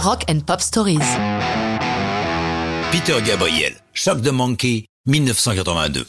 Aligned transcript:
Rock 0.00 0.22
and 0.30 0.46
Pop 0.46 0.60
Stories. 0.60 1.00
Peter 2.92 3.20
Gabriel, 3.26 3.74
Choc 3.92 4.20
de 4.20 4.30
Monkey, 4.30 4.86
1982. 5.06 6.06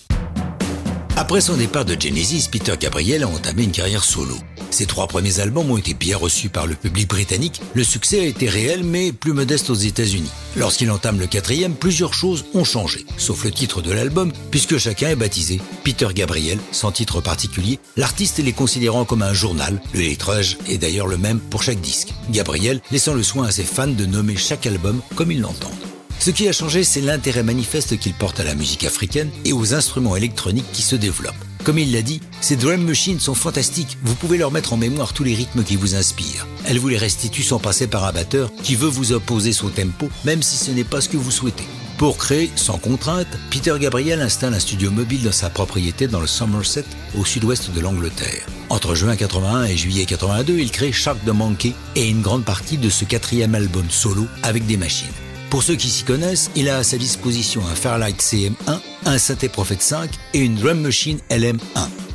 Après 1.17 1.41
son 1.41 1.57
départ 1.57 1.85
de 1.85 1.99
Genesis, 1.99 2.49
Peter 2.51 2.75
Gabriel 2.79 3.23
a 3.23 3.27
entamé 3.27 3.63
une 3.63 3.71
carrière 3.71 4.03
solo. 4.03 4.35
Ses 4.71 4.85
trois 4.85 5.07
premiers 5.07 5.39
albums 5.39 5.71
ont 5.71 5.77
été 5.77 5.93
bien 5.93 6.17
reçus 6.17 6.49
par 6.49 6.67
le 6.67 6.75
public 6.75 7.09
britannique. 7.09 7.61
Le 7.73 7.83
succès 7.83 8.19
a 8.19 8.25
été 8.25 8.47
réel, 8.47 8.83
mais 8.83 9.11
plus 9.11 9.33
modeste 9.33 9.69
aux 9.69 9.75
États-Unis. 9.75 10.29
Lorsqu'il 10.55 10.91
entame 10.91 11.19
le 11.19 11.27
quatrième, 11.27 11.73
plusieurs 11.73 12.13
choses 12.13 12.45
ont 12.53 12.63
changé, 12.63 13.05
sauf 13.17 13.43
le 13.43 13.51
titre 13.51 13.81
de 13.81 13.91
l'album, 13.91 14.31
puisque 14.51 14.77
chacun 14.77 15.09
est 15.09 15.15
baptisé 15.15 15.59
Peter 15.83 16.07
Gabriel, 16.13 16.59
sans 16.71 16.91
titre 16.91 17.21
particulier, 17.21 17.79
l'artiste 17.97 18.39
les 18.39 18.53
considérant 18.53 19.05
comme 19.05 19.21
un 19.21 19.33
journal. 19.33 19.81
Le 19.93 20.01
lettrage 20.01 20.57
est 20.67 20.77
d'ailleurs 20.77 21.07
le 21.07 21.17
même 21.17 21.39
pour 21.39 21.63
chaque 21.63 21.81
disque. 21.81 22.13
Gabriel 22.29 22.81
laissant 22.91 23.13
le 23.13 23.23
soin 23.23 23.47
à 23.47 23.51
ses 23.51 23.63
fans 23.63 23.87
de 23.87 24.05
nommer 24.05 24.35
chaque 24.35 24.65
album 24.65 25.01
comme 25.15 25.31
ils 25.31 25.41
l'entendent. 25.41 25.73
Ce 26.19 26.31
qui 26.31 26.49
a 26.49 26.51
changé, 26.51 26.83
c'est 26.83 27.01
l'intérêt 27.01 27.43
manifeste 27.43 27.97
qu'il 27.97 28.13
porte 28.13 28.41
à 28.41 28.43
la 28.43 28.53
musique 28.53 28.83
africaine 28.83 29.31
et 29.45 29.53
aux 29.53 29.73
instruments 29.73 30.17
électroniques 30.17 30.71
qui 30.73 30.81
se 30.81 30.97
développent. 30.97 31.48
Comme 31.63 31.77
il 31.77 31.91
l'a 31.91 32.01
dit, 32.01 32.21
ces 32.41 32.55
drum 32.55 32.83
machines 32.83 33.19
sont 33.19 33.33
fantastiques. 33.33 33.97
Vous 34.03 34.15
pouvez 34.15 34.37
leur 34.37 34.51
mettre 34.51 34.73
en 34.73 34.77
mémoire 34.77 35.13
tous 35.13 35.23
les 35.23 35.35
rythmes 35.35 35.63
qui 35.63 35.75
vous 35.75 35.95
inspirent. 35.95 36.47
Elles 36.65 36.79
vous 36.79 36.87
les 36.87 36.97
restituent 36.97 37.43
sans 37.43 37.59
passer 37.59 37.87
par 37.87 38.05
un 38.05 38.11
batteur 38.13 38.49
qui 38.63 38.75
veut 38.75 38.87
vous 38.87 39.11
opposer 39.11 39.51
son 39.51 39.69
tempo, 39.69 40.09
même 40.23 40.41
si 40.41 40.57
ce 40.57 40.71
n'est 40.71 40.83
pas 40.83 41.01
ce 41.01 41.09
que 41.09 41.17
vous 41.17 41.31
souhaitez. 41.31 41.67
Pour 41.97 42.17
créer, 42.17 42.49
sans 42.55 42.77
contrainte, 42.77 43.27
Peter 43.51 43.75
Gabriel 43.77 44.21
installe 44.21 44.53
un 44.53 44.59
studio 44.59 44.89
mobile 44.89 45.23
dans 45.23 45.33
sa 45.33 45.49
propriété 45.49 46.07
dans 46.07 46.21
le 46.21 46.27
Somerset, 46.27 46.85
au 47.17 47.25
sud-ouest 47.25 47.71
de 47.71 47.81
l'Angleterre. 47.81 48.45
Entre 48.69 48.95
juin 48.95 49.17
81 49.17 49.65
et 49.65 49.75
juillet 49.75 50.05
82, 50.05 50.59
il 50.59 50.71
crée 50.71 50.93
Shark 50.93 51.17
the 51.25 51.33
Monkey 51.33 51.73
et 51.97 52.07
une 52.07 52.21
grande 52.21 52.45
partie 52.45 52.77
de 52.77 52.89
ce 52.89 53.03
quatrième 53.03 53.53
album 53.53 53.85
solo 53.89 54.27
avec 54.43 54.65
des 54.65 54.77
machines. 54.77 55.07
Pour 55.49 55.63
ceux 55.63 55.75
qui 55.75 55.89
s'y 55.89 56.03
connaissent, 56.03 56.51
il 56.55 56.69
a 56.69 56.77
à 56.77 56.83
sa 56.83 56.97
disposition 56.97 57.61
un 57.69 57.75
Fairlight 57.75 58.21
CM1, 58.21 58.79
un 59.09 59.17
Synthé 59.17 59.49
Prophet 59.49 59.77
5 59.79 60.11
et 60.35 60.39
une 60.39 60.55
Drum 60.55 60.81
Machine 60.81 61.17
LM1. 61.31 61.57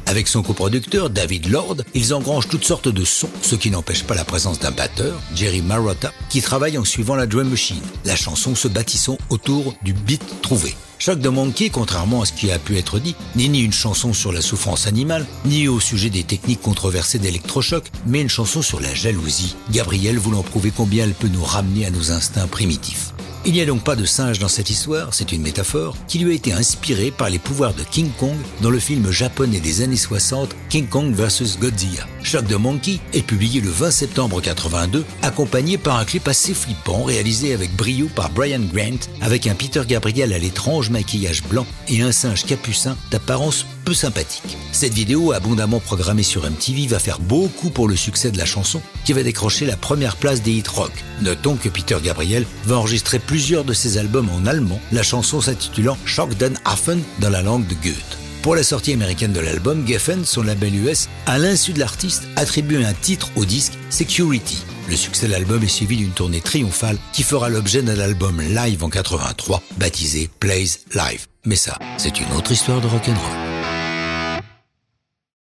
Avec 0.07 0.29
son 0.29 0.43
coproducteur 0.45 1.11
David 1.11 1.51
Lord, 1.51 1.79
ils 1.93 2.15
engrangent 2.15 2.49
toutes 2.49 2.65
sortes 2.65 2.89
de 2.89 3.05
sons, 3.05 3.31
ce 3.43 3.57
qui 3.57 3.71
n'empêche 3.71 4.05
pas 4.05 4.15
la 4.15 4.25
présence 4.25 4.61
d'un 4.61 4.71
batteur, 4.71 5.21
Jerry 5.35 5.61
Marotta, 5.61 6.13
qui 6.29 6.41
travaille 6.41 6.79
en 6.79 6.85
suivant 6.85 7.17
la 7.17 7.27
drum 7.27 7.49
machine, 7.49 7.81
la 8.05 8.15
chanson 8.15 8.55
se 8.55 8.69
bâtissant 8.69 9.19
autour 9.29 9.75
du 9.83 9.93
beat 9.93 10.23
trouvé. 10.41 10.77
Choc 11.01 11.19
de 11.19 11.29
Monkey, 11.29 11.69
contrairement 11.69 12.23
à 12.23 12.27
ce 12.27 12.33
qui 12.33 12.53
a 12.53 12.61
pu 12.61 12.77
être 12.77 13.01
dit, 13.01 13.17
n'est 13.35 13.49
ni 13.49 13.63
une 13.63 13.73
chanson 13.73 14.13
sur 14.13 14.33
la 14.33 14.41
souffrance 14.41 14.87
animale, 14.87 15.27
ni 15.47 15.67
au 15.67 15.81
sujet 15.81 16.11
des 16.11 16.23
techniques 16.23 16.63
controversées 16.63 17.19
d'électrochoc, 17.19 17.91
mais 18.07 18.21
une 18.21 18.29
chanson 18.29 18.63
sur 18.63 18.81
la 18.81 18.95
jalousie, 18.95 19.57
Gabriel 19.73 20.17
voulant 20.17 20.43
prouver 20.43 20.73
combien 20.75 21.05
elle 21.05 21.15
peut 21.15 21.29
nous 21.29 21.45
ramener 21.45 21.87
à 21.87 21.91
nos 21.91 22.13
instincts 22.13 22.47
primitifs. 22.47 23.14
Il 23.47 23.53
n'y 23.53 23.61
a 23.61 23.67
donc 23.67 23.85
pas 23.85 23.95
de 23.95 24.07
singe 24.07 24.39
dans 24.39 24.49
cette 24.49 24.71
histoire, 24.71 25.13
c'est 25.13 25.33
une 25.33 25.43
métaphore 25.43 25.97
qui 26.09 26.19
lui 26.19 26.33
a 26.33 26.35
été 26.35 26.55
inspirée 26.55 27.11
par 27.11 27.29
les 27.29 27.39
pouvoirs 27.39 27.75
de 27.75 27.83
King 27.83 28.11
Kong 28.19 28.37
dans 28.63 28.71
le 28.71 28.79
film 28.79 29.11
japonais 29.11 29.61
des 29.61 29.83
années 29.83 29.97
60 29.97 30.57
King 30.71 30.87
Kong 30.87 31.13
vs 31.13 31.59
Godzilla. 31.61 32.07
Shock 32.25 32.47
de 32.47 32.57
Monkey 32.57 33.01
est 33.13 33.23
publié 33.23 33.61
le 33.61 33.69
20 33.69 33.91
septembre 33.91 34.41
82, 34.41 35.05
accompagné 35.21 35.77
par 35.77 35.99
un 35.99 36.07
clip 36.07 36.27
assez 36.27 36.55
flippant 36.55 37.05
réalisé 37.05 37.53
avec 37.53 37.77
brio 37.77 38.09
par 38.09 38.31
Brian 38.31 38.63
Grant, 38.73 38.99
avec 39.21 39.47
un 39.47 39.55
Peter 39.55 39.83
Gabriel 39.87 40.33
à 40.33 40.39
l'étrange 40.39 40.89
maquillage 40.89 41.43
blanc 41.45 41.67
et 41.87 42.01
un 42.01 42.13
singe 42.13 42.47
capucin 42.47 42.97
d'apparence 43.11 43.67
peu 43.85 43.93
sympathique. 43.93 44.57
Cette 44.73 44.95
vidéo, 44.95 45.33
abondamment 45.33 45.81
programmée 45.81 46.23
sur 46.23 46.51
MTV, 46.51 46.87
va 46.87 46.99
faire 46.99 47.21
beaucoup 47.21 47.69
pour 47.69 47.89
le 47.89 47.97
succès 47.97 48.31
de 48.31 48.39
la 48.39 48.47
chanson, 48.47 48.81
qui 49.05 49.13
va 49.13 49.23
décrocher 49.23 49.67
la 49.67 49.77
première 49.77 50.17
place 50.17 50.41
des 50.41 50.53
hit 50.53 50.69
rock. 50.69 50.93
Notons 51.21 51.57
que 51.57 51.69
Peter 51.69 51.99
Gabriel 52.03 52.47
va 52.65 52.79
enregistrer 52.79 53.19
plusieurs 53.19 53.65
de 53.65 53.75
ses 53.75 53.99
albums 53.99 54.31
en 54.31 54.47
allemand, 54.47 54.81
la 54.93 55.03
chanson 55.03 55.43
s'intitulant 55.43 55.99
Schock 56.07 56.35
den 56.39 56.59
Affen 56.65 57.03
dans 57.21 57.31
la 57.31 57.43
langue 57.43 57.67
de 57.67 57.75
Goethe. 57.75 58.14
Pour 58.45 58.55
la 58.55 58.63
sortie 58.63 58.93
américaine 58.93 59.33
de 59.33 59.41
l'album, 59.41 59.87
Geffen, 59.87 60.23
son 60.27 60.43
label 60.43 60.75
US, 60.75 61.09
à 61.25 61.39
l'insu 61.39 61.73
de 61.73 61.79
l'artiste, 61.79 62.25
attribue 62.37 62.85
un 62.85 62.93
titre 62.93 63.31
au 63.37 63.47
disque 63.47 63.73
Security. 63.89 64.63
Le 64.87 64.97
succès 64.97 65.29
de 65.29 65.33
l'album 65.33 65.63
est 65.63 65.67
suivi 65.67 65.97
d'une 65.97 66.11
tournée 66.11 66.43
triomphale 66.43 66.99
qui 67.15 67.23
fera 67.23 67.49
l'objet 67.49 67.81
d'un 67.81 67.99
album 67.99 68.43
live 68.43 68.85
en 68.85 68.91
83 68.91 69.63
baptisé 69.79 70.29
Plays 70.41 70.77
Live. 70.93 71.27
Mais 71.47 71.57
ça, 71.57 71.79
c'est 71.97 72.21
une 72.21 72.31
autre 72.37 72.53
histoire 72.53 72.83
de 72.83 72.87
rock'n'roll. 72.87 73.54